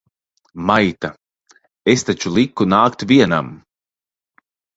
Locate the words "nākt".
2.73-3.07